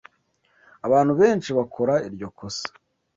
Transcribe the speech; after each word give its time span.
Abantu 0.87 1.11
benshi 1.21 1.49
bakora 1.57 1.93
iryo 2.07 2.27
kosa. 2.37 2.67